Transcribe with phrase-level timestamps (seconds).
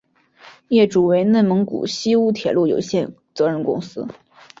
[0.69, 4.07] 业主为内蒙古锡乌铁路有限责任公司。